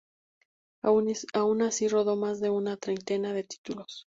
Aun 0.81 1.61
así 1.61 1.87
rodó 1.87 2.15
más 2.15 2.39
de 2.39 2.49
una 2.49 2.75
treintena 2.75 3.33
de 3.33 3.43
títulos. 3.43 4.07